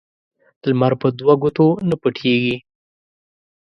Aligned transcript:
لمر 0.69 0.93
په 1.01 1.07
دوه 1.19 1.33
ګوتو 1.41 1.67
نه 1.89 1.95
پټیږي 2.01 2.55